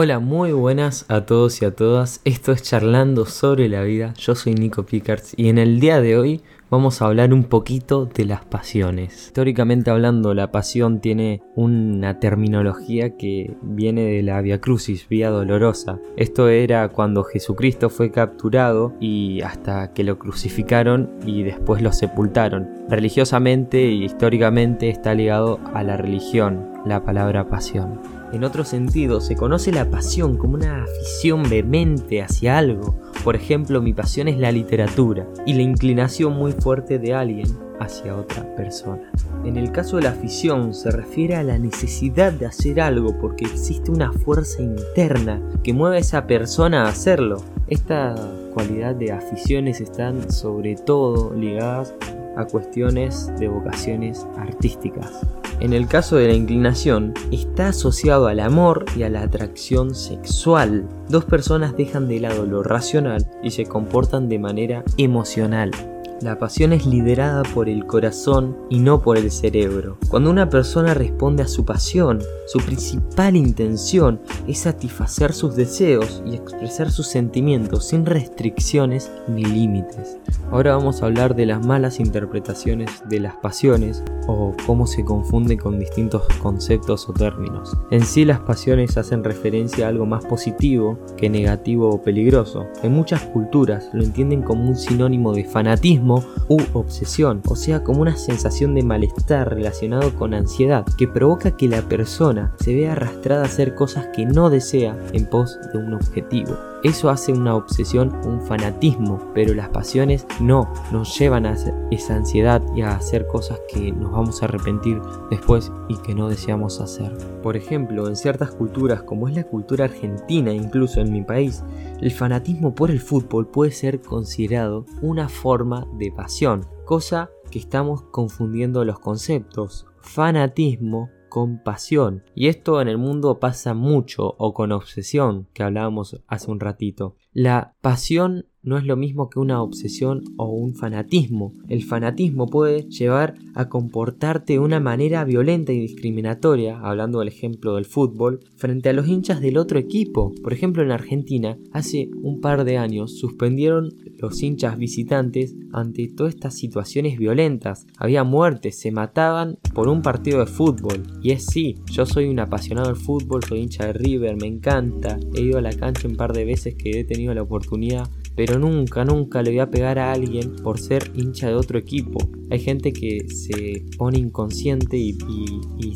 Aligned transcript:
Hola, 0.00 0.20
muy 0.20 0.52
buenas 0.52 1.04
a 1.08 1.26
todos 1.26 1.60
y 1.60 1.64
a 1.64 1.74
todas. 1.74 2.20
Esto 2.24 2.52
es 2.52 2.62
Charlando 2.62 3.26
sobre 3.26 3.68
la 3.68 3.82
vida. 3.82 4.14
Yo 4.16 4.36
soy 4.36 4.54
Nico 4.54 4.86
Picards 4.86 5.32
y 5.36 5.48
en 5.48 5.58
el 5.58 5.80
día 5.80 6.00
de 6.00 6.16
hoy 6.16 6.40
vamos 6.70 7.00
a 7.00 7.06
hablar 7.06 7.32
un 7.32 7.44
poquito 7.44 8.06
de 8.06 8.24
las 8.24 8.44
pasiones. 8.44 9.26
Históricamente 9.26 9.90
hablando, 9.90 10.34
la 10.34 10.50
pasión 10.50 11.00
tiene 11.00 11.42
una 11.54 12.20
terminología 12.20 13.16
que 13.16 13.56
viene 13.62 14.02
de 14.04 14.22
la 14.22 14.40
Via 14.40 14.60
Crucis, 14.60 15.08
Vía 15.08 15.30
Dolorosa. 15.30 15.98
Esto 16.16 16.48
era 16.48 16.88
cuando 16.88 17.24
Jesucristo 17.24 17.90
fue 17.90 18.10
capturado 18.10 18.94
y 19.00 19.40
hasta 19.42 19.92
que 19.92 20.04
lo 20.04 20.18
crucificaron 20.18 21.10
y 21.24 21.42
después 21.42 21.82
lo 21.82 21.92
sepultaron. 21.92 22.68
Religiosamente 22.88 23.82
y 23.90 24.04
históricamente 24.04 24.88
está 24.88 25.14
ligado 25.14 25.60
a 25.74 25.82
la 25.82 25.96
religión, 25.96 26.68
la 26.84 27.04
palabra 27.04 27.48
pasión. 27.48 28.00
En 28.32 28.44
otro 28.44 28.64
sentido, 28.64 29.22
se 29.22 29.36
conoce 29.36 29.72
la 29.72 29.88
pasión 29.88 30.36
como 30.36 30.54
una 30.54 30.84
afición 30.84 31.48
vehemente 31.48 32.22
hacia 32.22 32.58
algo. 32.58 32.94
Por 33.24 33.36
ejemplo, 33.36 33.82
mi 33.82 33.92
pasión 33.92 34.28
es 34.28 34.38
la 34.38 34.52
literatura 34.52 35.26
y 35.44 35.54
la 35.54 35.62
inclinación 35.62 36.34
muy 36.34 36.52
fuerte 36.52 36.98
de 36.98 37.14
alguien 37.14 37.48
hacia 37.80 38.16
otra 38.16 38.44
persona. 38.56 39.10
En 39.44 39.56
el 39.56 39.70
caso 39.72 39.96
de 39.96 40.02
la 40.02 40.10
afición 40.10 40.74
se 40.74 40.90
refiere 40.90 41.36
a 41.36 41.42
la 41.42 41.58
necesidad 41.58 42.32
de 42.32 42.46
hacer 42.46 42.80
algo 42.80 43.18
porque 43.20 43.44
existe 43.44 43.90
una 43.90 44.12
fuerza 44.12 44.62
interna 44.62 45.40
que 45.62 45.72
mueve 45.72 45.96
a 45.96 46.00
esa 46.00 46.26
persona 46.26 46.84
a 46.84 46.88
hacerlo. 46.88 47.42
Esta 47.68 48.14
cualidad 48.54 48.94
de 48.94 49.12
aficiones 49.12 49.80
están 49.80 50.30
sobre 50.32 50.74
todo 50.74 51.32
ligadas 51.34 51.94
a 52.36 52.44
cuestiones 52.44 53.32
de 53.38 53.48
vocaciones 53.48 54.26
artísticas. 54.36 55.26
En 55.60 55.72
el 55.72 55.88
caso 55.88 56.16
de 56.16 56.28
la 56.28 56.34
inclinación, 56.34 57.14
está 57.32 57.68
asociado 57.68 58.28
al 58.28 58.38
amor 58.38 58.84
y 58.96 59.02
a 59.02 59.08
la 59.08 59.22
atracción 59.22 59.94
sexual. 59.94 60.88
Dos 61.08 61.24
personas 61.24 61.76
dejan 61.76 62.06
de 62.06 62.20
lado 62.20 62.46
lo 62.46 62.62
racional 62.62 63.26
y 63.42 63.50
se 63.50 63.66
comportan 63.66 64.28
de 64.28 64.38
manera 64.38 64.84
emocional. 64.96 65.72
La 66.20 66.36
pasión 66.36 66.72
es 66.72 66.84
liderada 66.84 67.44
por 67.54 67.68
el 67.68 67.86
corazón 67.86 68.56
y 68.68 68.80
no 68.80 69.00
por 69.00 69.18
el 69.18 69.30
cerebro. 69.30 69.98
Cuando 70.08 70.30
una 70.30 70.50
persona 70.50 70.92
responde 70.92 71.44
a 71.44 71.46
su 71.46 71.64
pasión, 71.64 72.20
su 72.48 72.58
principal 72.58 73.36
intención 73.36 74.20
es 74.48 74.58
satisfacer 74.58 75.32
sus 75.32 75.54
deseos 75.54 76.20
y 76.26 76.34
expresar 76.34 76.90
sus 76.90 77.06
sentimientos 77.06 77.86
sin 77.86 78.04
restricciones 78.04 79.12
ni 79.28 79.44
límites. 79.44 80.18
Ahora 80.50 80.74
vamos 80.74 81.02
a 81.02 81.06
hablar 81.06 81.36
de 81.36 81.46
las 81.46 81.64
malas 81.64 82.00
interpretaciones 82.00 82.90
de 83.08 83.20
las 83.20 83.36
pasiones 83.36 84.02
o 84.26 84.56
cómo 84.66 84.88
se 84.88 85.04
confunde 85.04 85.56
con 85.56 85.78
distintos 85.78 86.24
conceptos 86.42 87.08
o 87.08 87.12
términos. 87.12 87.76
En 87.92 88.04
sí 88.04 88.24
las 88.24 88.40
pasiones 88.40 88.96
hacen 88.96 89.22
referencia 89.22 89.86
a 89.86 89.90
algo 89.90 90.04
más 90.04 90.24
positivo 90.24 90.98
que 91.16 91.30
negativo 91.30 91.90
o 91.90 92.02
peligroso. 92.02 92.66
En 92.82 92.92
muchas 92.92 93.22
culturas 93.22 93.88
lo 93.92 94.02
entienden 94.02 94.42
como 94.42 94.68
un 94.68 94.76
sinónimo 94.76 95.32
de 95.32 95.44
fanatismo 95.44 96.07
u 96.16 96.58
obsesión, 96.72 97.42
o 97.46 97.56
sea 97.56 97.84
como 97.84 98.00
una 98.00 98.16
sensación 98.16 98.74
de 98.74 98.82
malestar 98.82 99.54
relacionado 99.54 100.14
con 100.14 100.34
ansiedad 100.34 100.86
que 100.96 101.08
provoca 101.08 101.56
que 101.56 101.68
la 101.68 101.82
persona 101.82 102.52
se 102.60 102.74
vea 102.74 102.92
arrastrada 102.92 103.42
a 103.42 103.46
hacer 103.46 103.74
cosas 103.74 104.08
que 104.14 104.26
no 104.26 104.50
desea 104.50 104.96
en 105.12 105.26
pos 105.26 105.58
de 105.72 105.78
un 105.78 105.94
objetivo. 105.94 106.56
Eso 106.84 107.10
hace 107.10 107.32
una 107.32 107.56
obsesión 107.56 108.14
un 108.24 108.40
fanatismo, 108.40 109.18
pero 109.34 109.52
las 109.52 109.68
pasiones 109.70 110.26
no, 110.40 110.72
nos 110.92 111.18
llevan 111.18 111.44
a 111.44 111.56
esa 111.90 112.14
ansiedad 112.14 112.62
y 112.76 112.82
a 112.82 112.94
hacer 112.94 113.26
cosas 113.26 113.60
que 113.68 113.90
nos 113.90 114.12
vamos 114.12 114.40
a 114.40 114.46
arrepentir 114.46 115.00
después 115.28 115.72
y 115.88 115.96
que 115.96 116.14
no 116.14 116.28
deseamos 116.28 116.80
hacer. 116.80 117.12
Por 117.42 117.56
ejemplo, 117.56 118.06
en 118.06 118.14
ciertas 118.14 118.52
culturas, 118.52 119.02
como 119.02 119.26
es 119.26 119.34
la 119.34 119.42
cultura 119.42 119.86
argentina, 119.86 120.52
incluso 120.52 121.00
en 121.00 121.12
mi 121.12 121.22
país, 121.22 121.64
el 122.00 122.12
fanatismo 122.12 122.76
por 122.76 122.92
el 122.92 123.00
fútbol 123.00 123.48
puede 123.48 123.72
ser 123.72 124.00
considerado 124.00 124.86
una 125.02 125.28
forma 125.28 125.84
de 125.98 126.12
pasión, 126.12 126.64
cosa 126.84 127.30
que 127.50 127.58
estamos 127.58 128.02
confundiendo 128.02 128.84
los 128.84 129.00
conceptos. 129.00 129.86
Fanatismo 130.00 131.10
con 131.28 131.62
pasión. 131.62 132.24
Y 132.34 132.48
esto 132.48 132.80
en 132.80 132.88
el 132.88 132.98
mundo 132.98 133.38
pasa 133.38 133.74
mucho, 133.74 134.34
o 134.38 134.54
con 134.54 134.72
obsesión, 134.72 135.48
que 135.52 135.62
hablábamos 135.62 136.22
hace 136.26 136.50
un 136.50 136.60
ratito. 136.60 137.16
La 137.32 137.74
pasión 137.80 138.46
no 138.62 138.76
es 138.76 138.84
lo 138.84 138.96
mismo 138.96 139.30
que 139.30 139.38
una 139.38 139.62
obsesión 139.62 140.24
o 140.36 140.46
un 140.46 140.74
fanatismo. 140.74 141.54
El 141.68 141.84
fanatismo 141.84 142.46
puede 142.46 142.82
llevar 142.88 143.34
a 143.54 143.68
comportarte 143.68 144.54
de 144.54 144.58
una 144.58 144.80
manera 144.80 145.24
violenta 145.24 145.72
y 145.72 145.80
discriminatoria, 145.80 146.78
hablando 146.80 147.20
del 147.20 147.28
ejemplo 147.28 147.76
del 147.76 147.84
fútbol, 147.84 148.40
frente 148.56 148.88
a 148.88 148.92
los 148.92 149.08
hinchas 149.08 149.40
del 149.40 149.58
otro 149.58 149.78
equipo. 149.78 150.32
Por 150.42 150.52
ejemplo, 150.52 150.82
en 150.82 150.90
Argentina, 150.90 151.58
hace 151.72 152.10
un 152.22 152.40
par 152.40 152.64
de 152.64 152.78
años 152.78 153.18
suspendieron 153.18 153.90
los 154.18 154.42
hinchas 154.42 154.76
visitantes 154.76 155.54
ante 155.72 156.08
todas 156.08 156.34
estas 156.34 156.54
situaciones 156.54 157.18
violentas. 157.18 157.86
Había 157.96 158.24
muertes, 158.24 158.78
se 158.78 158.90
mataban 158.90 159.58
por 159.74 159.88
un 159.88 160.02
partido 160.02 160.40
de 160.40 160.46
fútbol. 160.46 161.02
Y 161.22 161.30
es 161.30 161.46
sí, 161.46 161.76
yo 161.90 162.06
soy 162.06 162.26
un 162.26 162.40
apasionado 162.40 162.88
del 162.88 162.96
fútbol, 162.96 163.44
soy 163.44 163.60
hincha 163.60 163.86
de 163.86 163.92
River, 163.92 164.36
me 164.36 164.46
encanta. 164.46 165.18
He 165.34 165.42
ido 165.42 165.58
a 165.58 165.62
la 165.62 165.72
cancha 165.72 166.08
un 166.08 166.16
par 166.16 166.32
de 166.32 166.44
veces 166.44 166.74
que 166.74 167.00
he 167.00 167.04
tenido 167.04 167.32
la 167.34 167.42
oportunidad 167.42 168.08
pero 168.38 168.56
nunca, 168.56 169.04
nunca 169.04 169.42
le 169.42 169.50
voy 169.50 169.58
a 169.58 169.68
pegar 169.68 169.98
a 169.98 170.12
alguien 170.12 170.54
por 170.62 170.78
ser 170.78 171.10
hincha 171.16 171.48
de 171.48 171.54
otro 171.54 171.76
equipo. 171.76 172.20
Hay 172.52 172.60
gente 172.60 172.92
que 172.92 173.28
se 173.28 173.84
pone 173.96 174.20
inconsciente 174.20 174.96
y, 174.96 175.18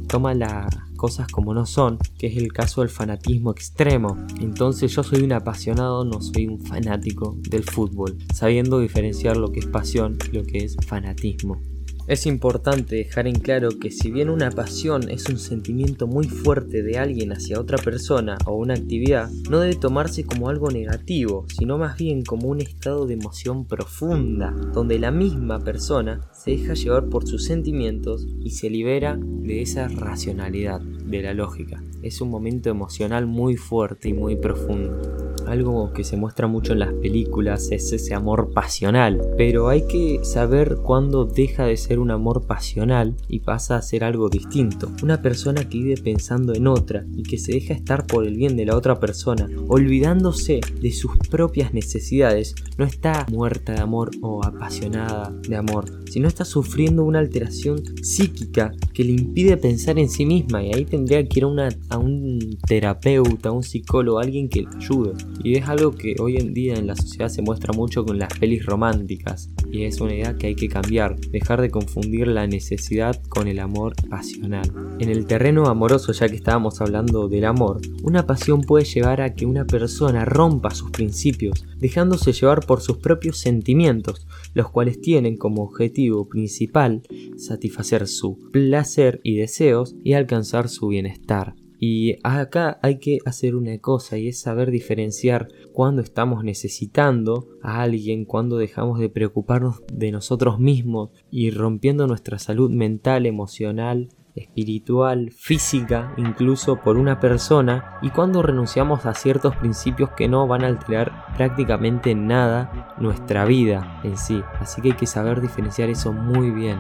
toma 0.08 0.34
las 0.34 0.75
cosas 0.97 1.28
como 1.28 1.54
no 1.54 1.66
son, 1.66 1.98
que 2.19 2.26
es 2.26 2.36
el 2.36 2.52
caso 2.52 2.81
del 2.81 2.91
fanatismo 2.91 3.52
extremo. 3.52 4.19
Entonces 4.41 4.92
yo 4.92 5.04
soy 5.04 5.22
un 5.22 5.32
apasionado, 5.32 6.04
no 6.04 6.20
soy 6.20 6.48
un 6.48 6.58
fanático 6.58 7.36
del 7.48 7.62
fútbol, 7.62 8.19
sabiendo 8.34 8.81
diferenciar 8.81 9.36
lo 9.36 9.52
que 9.52 9.60
es 9.60 9.66
pasión 9.66 10.19
y 10.28 10.36
lo 10.36 10.42
que 10.42 10.64
es 10.64 10.76
fanatismo. 10.84 11.62
Es 12.08 12.26
importante 12.26 12.96
dejar 12.96 13.28
en 13.28 13.38
claro 13.38 13.68
que 13.80 13.92
si 13.92 14.10
bien 14.10 14.28
una 14.28 14.50
pasión 14.50 15.08
es 15.08 15.28
un 15.28 15.38
sentimiento 15.38 16.08
muy 16.08 16.26
fuerte 16.26 16.82
de 16.82 16.98
alguien 16.98 17.32
hacia 17.32 17.60
otra 17.60 17.78
persona 17.78 18.38
o 18.44 18.56
una 18.56 18.74
actividad, 18.74 19.30
no 19.48 19.60
debe 19.60 19.76
tomarse 19.76 20.24
como 20.24 20.48
algo 20.48 20.68
negativo, 20.68 21.46
sino 21.48 21.78
más 21.78 21.96
bien 21.96 22.24
como 22.24 22.48
un 22.48 22.60
estado 22.60 23.06
de 23.06 23.14
emoción 23.14 23.66
profunda, 23.66 24.50
donde 24.74 24.98
la 24.98 25.12
misma 25.12 25.60
persona 25.60 26.28
se 26.32 26.50
deja 26.52 26.74
llevar 26.74 27.08
por 27.08 27.26
sus 27.26 27.44
sentimientos 27.44 28.26
y 28.40 28.50
se 28.50 28.69
libera 28.69 29.16
de 29.16 29.62
esa 29.62 29.86
racionalidad, 29.86 30.80
de 30.80 31.22
la 31.22 31.34
lógica. 31.34 31.84
Es 32.02 32.20
un 32.20 32.30
momento 32.30 32.69
emocional 32.69 33.26
muy 33.26 33.56
fuerte 33.56 34.08
y 34.08 34.12
muy 34.12 34.34
profundo. 34.34 35.31
Algo 35.52 35.92
que 35.92 36.02
se 36.02 36.16
muestra 36.16 36.46
mucho 36.46 36.72
en 36.72 36.78
las 36.78 36.94
películas 36.94 37.70
es 37.72 37.92
ese 37.92 38.14
amor 38.14 38.52
pasional, 38.54 39.20
pero 39.36 39.68
hay 39.68 39.86
que 39.86 40.20
saber 40.22 40.78
cuándo 40.82 41.26
deja 41.26 41.66
de 41.66 41.76
ser 41.76 41.98
un 41.98 42.10
amor 42.10 42.46
pasional 42.46 43.14
y 43.28 43.40
pasa 43.40 43.76
a 43.76 43.82
ser 43.82 44.02
algo 44.02 44.30
distinto. 44.30 44.90
Una 45.02 45.20
persona 45.20 45.68
que 45.68 45.76
vive 45.76 45.98
pensando 45.98 46.54
en 46.54 46.66
otra 46.66 47.04
y 47.14 47.22
que 47.22 47.36
se 47.36 47.52
deja 47.52 47.74
estar 47.74 48.06
por 48.06 48.26
el 48.26 48.34
bien 48.34 48.56
de 48.56 48.64
la 48.64 48.74
otra 48.74 48.98
persona, 48.98 49.46
olvidándose 49.68 50.60
de 50.80 50.90
sus 50.90 51.18
propias 51.28 51.74
necesidades, 51.74 52.54
no 52.78 52.86
está 52.86 53.26
muerta 53.30 53.74
de 53.74 53.80
amor 53.80 54.10
o 54.22 54.42
apasionada 54.42 55.34
de 55.46 55.56
amor, 55.56 55.84
sino 56.08 56.28
está 56.28 56.46
sufriendo 56.46 57.04
una 57.04 57.19
alteración 57.19 57.82
psíquica 58.02 58.72
que 58.94 59.04
le 59.04 59.12
impide 59.12 59.58
pensar 59.58 59.98
en 59.98 60.08
sí 60.08 60.24
misma 60.24 60.62
y 60.62 60.72
ahí 60.72 60.86
tendría 60.86 61.22
que 61.28 61.40
ir 61.40 61.44
a, 61.44 61.98
un 61.98 62.58
terapeuta, 62.66 63.50
a 63.50 63.52
un 63.52 63.62
psicólogo, 63.62 64.19
alguien 64.19 64.48
que 64.48 64.62
le 64.62 64.69
ayude. 64.76 65.12
Y 65.44 65.56
es 65.56 65.69
algo 65.69 65.92
que 65.92 66.14
hoy 66.20 66.36
en 66.36 66.54
día 66.54 66.75
en 66.75 66.86
la 66.86 66.94
sociedad 66.94 67.28
se 67.28 67.42
muestra 67.42 67.72
mucho 67.72 68.04
con 68.04 68.19
las 68.19 68.32
pelis 68.38 68.64
románticas. 68.64 69.50
Y 69.70 69.84
es 69.84 70.00
una 70.00 70.14
idea 70.14 70.36
que 70.36 70.48
hay 70.48 70.54
que 70.54 70.69
cambiar, 70.69 71.19
dejar 71.19 71.60
de 71.60 71.70
confundir 71.70 72.28
la 72.28 72.47
necesidad 72.47 73.20
con 73.28 73.48
el 73.48 73.58
amor 73.58 73.94
pasional. 74.08 74.70
En 74.98 75.08
el 75.08 75.26
terreno 75.26 75.66
amoroso, 75.66 76.12
ya 76.12 76.28
que 76.28 76.36
estábamos 76.36 76.81
hablando 76.81 77.28
del 77.28 77.44
amor, 77.44 77.81
una 78.02 78.26
pasión 78.26 78.60
puede 78.60 78.84
llevar 78.84 79.20
a 79.20 79.34
que 79.34 79.47
una 79.47 79.64
persona 79.64 80.25
rompa 80.25 80.70
sus 80.70 80.90
principios, 80.90 81.64
dejándose 81.78 82.32
llevar 82.32 82.64
por 82.64 82.81
sus 82.81 82.99
propios 82.99 83.38
sentimientos, 83.38 84.26
los 84.55 84.70
cuales 84.70 85.00
tienen 85.00 85.37
como 85.37 85.64
objetivo 85.64 86.28
principal 86.28 87.02
satisfacer 87.37 88.06
su 88.06 88.38
placer 88.52 89.20
y 89.25 89.37
deseos 89.37 89.96
y 90.05 90.12
alcanzar 90.12 90.69
su 90.69 90.88
bienestar. 90.88 91.55
Y 91.84 92.19
acá 92.23 92.79
hay 92.81 93.00
que 93.00 93.19
hacer 93.26 93.56
una 93.56 93.76
cosa 93.79 94.17
y 94.17 94.29
es 94.29 94.40
saber 94.40 94.70
diferenciar 94.70 95.49
cuando 95.73 96.00
estamos 96.00 96.44
necesitando 96.44 97.49
a 97.61 97.82
alguien, 97.82 98.25
cuando 98.25 98.56
dejamos 98.56 99.00
de 99.00 99.08
preocuparnos 99.08 99.82
de 99.93 100.12
nosotros 100.12 100.61
mismos 100.61 101.11
y 101.29 101.50
rompiendo 101.50 102.06
nuestra 102.06 102.38
salud 102.38 102.70
mental, 102.70 103.26
emocional, 103.26 104.11
espiritual, 104.37 105.32
física, 105.32 106.14
incluso 106.19 106.81
por 106.81 106.96
una 106.96 107.19
persona, 107.19 107.99
y 108.00 108.11
cuando 108.11 108.43
renunciamos 108.43 109.05
a 109.05 109.14
ciertos 109.14 109.56
principios 109.56 110.11
que 110.11 110.29
no 110.29 110.46
van 110.46 110.62
a 110.62 110.69
alterar 110.69 111.34
prácticamente 111.37 112.12
en 112.12 112.29
nada 112.29 112.94
nuestra 113.00 113.44
vida 113.44 114.00
en 114.05 114.17
sí. 114.17 114.40
Así 114.61 114.81
que 114.82 114.93
hay 114.93 114.96
que 114.96 115.06
saber 115.06 115.40
diferenciar 115.40 115.90
eso 115.90 116.12
muy 116.12 116.52
bien. 116.52 116.79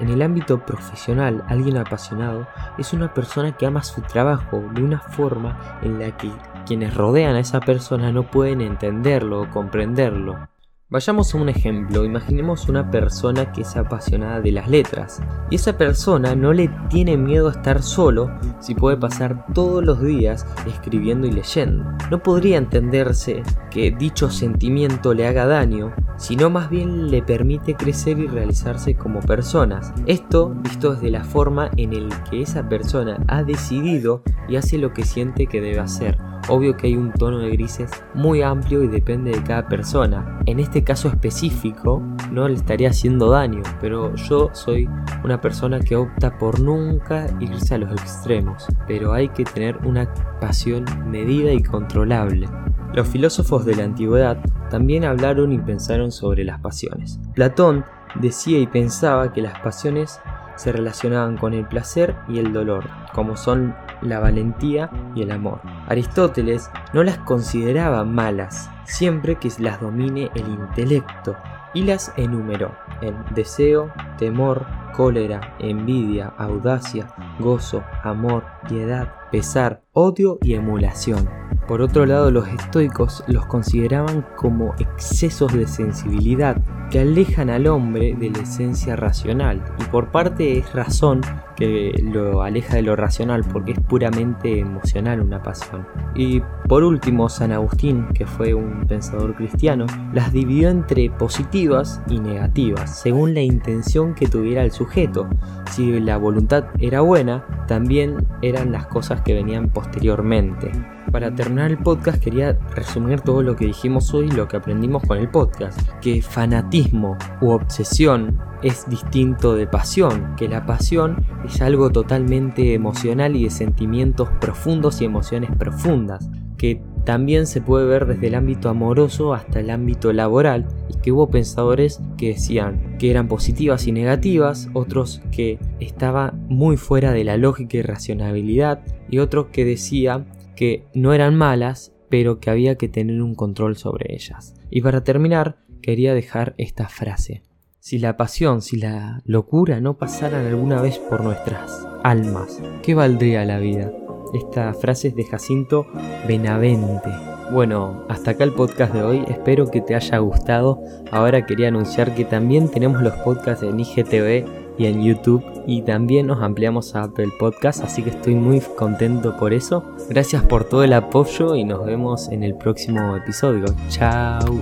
En 0.00 0.08
el 0.08 0.22
ámbito 0.22 0.58
profesional, 0.58 1.44
alguien 1.48 1.76
apasionado 1.76 2.46
es 2.78 2.92
una 2.92 3.14
persona 3.14 3.56
que 3.56 3.66
ama 3.66 3.82
su 3.82 4.02
trabajo 4.02 4.64
de 4.72 4.82
una 4.82 5.00
forma 5.00 5.78
en 5.82 5.98
la 6.00 6.16
que 6.16 6.30
quienes 6.66 6.94
rodean 6.94 7.36
a 7.36 7.40
esa 7.40 7.60
persona 7.60 8.10
no 8.10 8.24
pueden 8.24 8.60
entenderlo 8.60 9.42
o 9.42 9.50
comprenderlo. 9.50 10.48
Vayamos 10.90 11.34
a 11.34 11.38
un 11.38 11.48
ejemplo, 11.48 12.04
imaginemos 12.04 12.68
una 12.68 12.90
persona 12.90 13.52
que 13.52 13.62
es 13.62 13.74
apasionada 13.74 14.42
de 14.42 14.52
las 14.52 14.68
letras 14.68 15.22
y 15.50 15.54
esa 15.54 15.78
persona 15.78 16.36
no 16.36 16.52
le 16.52 16.68
tiene 16.90 17.16
miedo 17.16 17.48
a 17.48 17.52
estar 17.52 17.82
solo 17.82 18.30
si 18.60 18.74
puede 18.74 18.98
pasar 18.98 19.46
todos 19.54 19.82
los 19.82 20.02
días 20.02 20.46
escribiendo 20.66 21.26
y 21.26 21.32
leyendo. 21.32 21.84
No 22.10 22.22
podría 22.22 22.58
entenderse 22.58 23.42
que 23.70 23.92
dicho 23.92 24.30
sentimiento 24.30 25.14
le 25.14 25.26
haga 25.26 25.46
daño, 25.46 25.94
sino 26.18 26.50
más 26.50 26.68
bien 26.68 27.10
le 27.10 27.22
permite 27.22 27.74
crecer 27.76 28.18
y 28.18 28.26
realizarse 28.26 28.94
como 28.94 29.20
personas. 29.20 29.90
Esto 30.04 30.50
visto 30.50 30.94
desde 30.94 31.10
la 31.10 31.24
forma 31.24 31.70
en 31.78 32.10
la 32.10 32.24
que 32.24 32.42
esa 32.42 32.68
persona 32.68 33.24
ha 33.28 33.42
decidido 33.42 34.22
y 34.48 34.56
hace 34.56 34.76
lo 34.76 34.92
que 34.92 35.04
siente 35.04 35.46
que 35.46 35.62
debe 35.62 35.80
hacer 35.80 36.18
Obvio 36.48 36.76
que 36.76 36.88
hay 36.88 36.96
un 36.96 37.12
tono 37.12 37.38
de 37.38 37.50
grises 37.50 37.90
muy 38.12 38.42
amplio 38.42 38.82
y 38.82 38.88
depende 38.88 39.30
de 39.30 39.42
cada 39.42 39.66
persona. 39.66 40.40
En 40.46 40.60
este 40.60 40.84
caso 40.84 41.08
específico 41.08 42.02
no 42.30 42.46
le 42.48 42.54
estaría 42.54 42.90
haciendo 42.90 43.30
daño, 43.30 43.62
pero 43.80 44.14
yo 44.14 44.50
soy 44.52 44.88
una 45.24 45.40
persona 45.40 45.80
que 45.80 45.96
opta 45.96 46.36
por 46.36 46.60
nunca 46.60 47.26
irse 47.40 47.74
a 47.74 47.78
los 47.78 47.92
extremos, 47.92 48.66
pero 48.86 49.14
hay 49.14 49.28
que 49.30 49.44
tener 49.44 49.78
una 49.86 50.12
pasión 50.40 50.84
medida 51.06 51.52
y 51.52 51.62
controlable. 51.62 52.48
Los 52.92 53.08
filósofos 53.08 53.64
de 53.64 53.76
la 53.76 53.84
antigüedad 53.84 54.38
también 54.70 55.04
hablaron 55.04 55.50
y 55.50 55.58
pensaron 55.58 56.12
sobre 56.12 56.44
las 56.44 56.60
pasiones. 56.60 57.18
Platón 57.34 57.84
decía 58.20 58.58
y 58.58 58.66
pensaba 58.66 59.32
que 59.32 59.42
las 59.42 59.58
pasiones 59.60 60.20
se 60.56 60.72
relacionaban 60.72 61.36
con 61.36 61.54
el 61.54 61.66
placer 61.66 62.14
y 62.28 62.38
el 62.38 62.52
dolor, 62.52 62.84
como 63.12 63.36
son 63.36 63.74
la 64.00 64.20
valentía 64.20 64.90
y 65.14 65.22
el 65.22 65.30
amor. 65.30 65.60
Aristóteles 65.88 66.70
no 66.92 67.02
las 67.02 67.18
consideraba 67.18 68.04
malas, 68.04 68.70
siempre 68.84 69.36
que 69.36 69.50
las 69.58 69.80
domine 69.80 70.30
el 70.34 70.48
intelecto, 70.48 71.36
y 71.74 71.82
las 71.82 72.12
enumeró 72.16 72.72
en 73.00 73.16
deseo, 73.34 73.92
temor, 74.16 74.64
cólera, 74.92 75.56
envidia, 75.58 76.32
audacia, 76.38 77.08
gozo, 77.40 77.82
amor, 78.02 78.44
piedad, 78.64 79.14
pesar, 79.30 79.82
odio 79.92 80.38
y 80.42 80.54
emulación. 80.54 81.28
Por 81.66 81.80
otro 81.80 82.04
lado, 82.04 82.30
los 82.30 82.46
estoicos 82.48 83.24
los 83.26 83.46
consideraban 83.46 84.26
como 84.36 84.74
excesos 84.78 85.52
de 85.54 85.66
sensibilidad 85.66 86.60
que 86.90 87.00
alejan 87.00 87.48
al 87.48 87.66
hombre 87.66 88.14
de 88.14 88.30
la 88.30 88.40
esencia 88.40 88.96
racional. 88.96 89.64
Y 89.80 89.84
por 89.84 90.10
parte 90.10 90.58
es 90.58 90.72
razón 90.74 91.22
que 91.56 91.92
lo 92.02 92.42
aleja 92.42 92.76
de 92.76 92.82
lo 92.82 92.96
racional 92.96 93.44
porque 93.44 93.72
es 93.72 93.80
puramente 93.80 94.58
emocional 94.58 95.20
una 95.20 95.42
pasión. 95.42 95.86
Y 96.14 96.42
por 96.68 96.84
último, 96.84 97.28
San 97.28 97.52
Agustín, 97.52 98.08
que 98.14 98.26
fue 98.26 98.52
un 98.52 98.86
pensador 98.86 99.34
cristiano, 99.34 99.86
las 100.12 100.32
dividió 100.32 100.68
entre 100.68 101.08
positivas 101.10 102.02
y 102.08 102.20
negativas, 102.20 103.00
según 103.00 103.34
la 103.34 103.40
intención 103.40 104.14
que 104.14 104.26
tuviera 104.26 104.62
el 104.62 104.70
sujeto. 104.70 105.28
Si 105.70 105.98
la 106.00 106.18
voluntad 106.18 106.66
era 106.78 107.00
buena, 107.00 107.44
también 107.66 108.26
eran 108.54 108.72
las 108.72 108.86
cosas 108.86 109.20
que 109.20 109.34
venían 109.34 109.68
posteriormente 109.68 110.70
para 111.14 111.32
terminar 111.32 111.70
el 111.70 111.78
podcast 111.78 112.20
quería 112.20 112.58
resumir 112.74 113.20
todo 113.20 113.40
lo 113.40 113.54
que 113.54 113.66
dijimos 113.66 114.12
hoy 114.12 114.26
y 114.26 114.32
lo 114.32 114.48
que 114.48 114.56
aprendimos 114.56 115.04
con 115.04 115.18
el 115.18 115.28
podcast. 115.28 115.78
Que 116.00 116.20
fanatismo 116.20 117.16
u 117.40 117.50
obsesión 117.50 118.40
es 118.64 118.84
distinto 118.90 119.54
de 119.54 119.68
pasión, 119.68 120.34
que 120.36 120.48
la 120.48 120.66
pasión 120.66 121.24
es 121.44 121.62
algo 121.62 121.90
totalmente 121.90 122.74
emocional 122.74 123.36
y 123.36 123.44
de 123.44 123.50
sentimientos 123.50 124.28
profundos 124.40 125.00
y 125.00 125.04
emociones 125.04 125.50
profundas, 125.56 126.28
que 126.58 126.82
también 127.04 127.46
se 127.46 127.60
puede 127.60 127.86
ver 127.86 128.06
desde 128.06 128.28
el 128.28 128.34
ámbito 128.34 128.68
amoroso 128.68 129.34
hasta 129.34 129.60
el 129.60 129.70
ámbito 129.70 130.12
laboral 130.12 130.66
y 130.88 130.98
que 131.00 131.12
hubo 131.12 131.28
pensadores 131.30 132.00
que 132.16 132.28
decían 132.28 132.96
que 132.98 133.10
eran 133.10 133.28
positivas 133.28 133.86
y 133.86 133.92
negativas, 133.92 134.68
otros 134.72 135.20
que 135.30 135.58
estaba 135.80 136.32
muy 136.48 136.76
fuera 136.76 137.12
de 137.12 137.24
la 137.24 137.36
lógica 137.36 137.76
y 137.76 137.82
racionalidad 137.82 138.80
y 139.10 139.18
otros 139.18 139.46
que 139.52 139.64
decían 139.64 140.26
que 140.56 140.86
no 140.94 141.12
eran 141.12 141.34
malas, 141.34 141.92
pero 142.08 142.40
que 142.40 142.50
había 142.50 142.76
que 142.76 142.88
tener 142.88 143.20
un 143.20 143.34
control 143.34 143.76
sobre 143.76 144.14
ellas. 144.14 144.54
Y 144.70 144.80
para 144.80 145.04
terminar, 145.04 145.58
quería 145.82 146.14
dejar 146.14 146.54
esta 146.56 146.88
frase. 146.88 147.42
Si 147.80 147.98
la 147.98 148.16
pasión, 148.16 148.62
si 148.62 148.78
la 148.78 149.20
locura 149.26 149.80
no 149.80 149.98
pasaran 149.98 150.46
alguna 150.46 150.80
vez 150.80 150.98
por 150.98 151.22
nuestras 151.22 151.86
almas, 152.02 152.62
¿qué 152.82 152.94
valdría 152.94 153.44
la 153.44 153.58
vida? 153.58 153.92
Esta 154.34 154.74
frase 154.74 155.08
es 155.08 155.16
de 155.16 155.24
Jacinto 155.24 155.86
Benavente. 156.26 157.10
Bueno, 157.52 158.04
hasta 158.08 158.32
acá 158.32 158.44
el 158.44 158.52
podcast 158.52 158.92
de 158.92 159.02
hoy, 159.02 159.24
espero 159.28 159.70
que 159.70 159.80
te 159.80 159.94
haya 159.94 160.18
gustado. 160.18 160.82
Ahora 161.10 161.46
quería 161.46 161.68
anunciar 161.68 162.14
que 162.14 162.24
también 162.24 162.68
tenemos 162.68 163.00
los 163.02 163.14
podcasts 163.18 163.62
en 163.62 163.78
IGTV 163.78 164.64
y 164.76 164.86
en 164.86 165.02
YouTube 165.02 165.44
y 165.66 165.82
también 165.82 166.26
nos 166.26 166.42
ampliamos 166.42 166.94
a 166.96 167.04
Apple 167.04 167.28
Podcast, 167.38 167.84
así 167.84 168.02
que 168.02 168.10
estoy 168.10 168.34
muy 168.34 168.60
contento 168.60 169.36
por 169.36 169.52
eso. 169.52 169.84
Gracias 170.08 170.42
por 170.42 170.64
todo 170.64 170.82
el 170.82 170.92
apoyo 170.94 171.54
y 171.54 171.64
nos 171.64 171.84
vemos 171.84 172.28
en 172.28 172.42
el 172.42 172.56
próximo 172.56 173.16
episodio. 173.16 173.66
Chao. 173.88 174.60